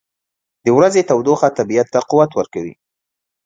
•د 0.65 0.67
ورځې 0.77 1.01
تودوخه 1.09 1.47
طبیعت 1.57 1.87
ته 1.93 1.99
قوت 2.09 2.31
ورکوي. 2.35 2.73